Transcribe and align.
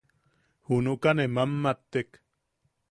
Junuka 0.69 1.09
ne 1.13 1.25
mammattek. 1.27 2.09